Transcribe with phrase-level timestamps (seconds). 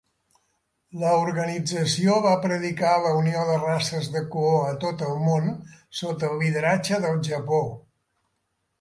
[1.01, 5.55] La organització va predicar la unió de races de color a tot el món
[6.03, 7.65] sota el lideratge del Japó.